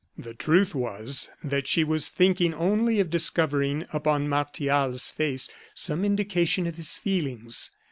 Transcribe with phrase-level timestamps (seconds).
[0.17, 6.65] The truth was, that she was thinking only of discovering, upon Martial's face, some indication
[6.65, 7.69] of his feelings.